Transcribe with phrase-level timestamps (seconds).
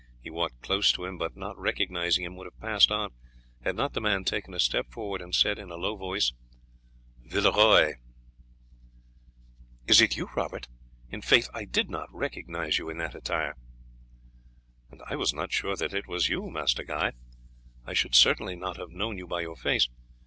[0.19, 3.11] He walked close to him, but not recognizing him would have passed on,
[3.63, 6.33] had not the man taken a step forward and said in a low voice:
[7.19, 7.97] "Villeroy!"
[9.85, 10.67] "Is it you, Robert?
[11.11, 13.55] In faith I did not recognize you in that attire."
[14.89, 17.11] "And I was not sure that it was you, Master Guy;
[17.85, 19.87] I should certainly not have known you by your face.